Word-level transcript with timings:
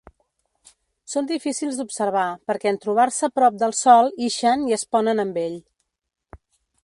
Són 1.15 1.27
difícils 1.31 1.77
d'observar 1.81 2.23
perquè 2.51 2.71
en 2.71 2.79
trobar-se 2.85 3.29
prop 3.39 3.61
del 3.65 3.77
Sol 3.81 4.11
ixen 4.31 4.63
i 4.71 4.77
es 4.81 4.87
ponen 4.97 5.25
amb 5.25 5.41
ell. 5.45 5.59